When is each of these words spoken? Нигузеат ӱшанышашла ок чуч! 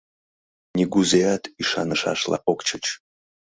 Нигузеат 0.75 1.43
ӱшанышашла 1.61 2.37
ок 2.51 2.59
чуч! 2.67 2.85